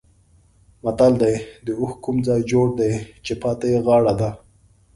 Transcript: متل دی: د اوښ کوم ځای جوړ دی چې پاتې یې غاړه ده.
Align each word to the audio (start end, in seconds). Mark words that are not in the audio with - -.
متل 0.83 1.13
دی: 1.21 1.35
د 1.65 1.67
اوښ 1.79 1.91
کوم 2.03 2.17
ځای 2.27 2.41
جوړ 2.51 2.67
دی 2.79 2.91
چې 3.25 3.33
پاتې 3.41 3.67
یې 3.73 3.79
غاړه 3.85 4.13
ده. 4.19 4.29